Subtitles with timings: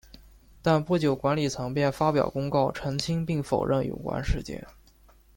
[0.63, 4.65] 但不久管理层便发表公告澄清并否认有关事件。